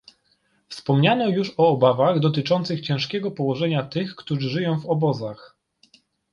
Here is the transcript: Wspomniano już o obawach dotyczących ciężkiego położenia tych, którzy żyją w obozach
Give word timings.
Wspomniano 0.67 1.27
już 1.29 1.53
o 1.57 1.67
obawach 1.69 2.19
dotyczących 2.19 2.81
ciężkiego 2.81 3.31
położenia 3.31 3.83
tych, 3.83 4.15
którzy 4.15 4.49
żyją 4.49 4.79
w 4.79 4.85
obozach 4.85 5.57